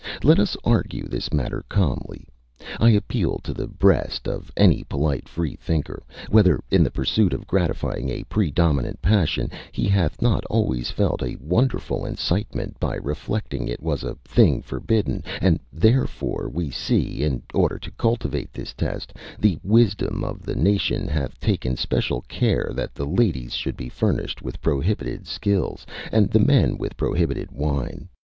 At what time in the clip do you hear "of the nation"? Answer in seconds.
20.23-21.07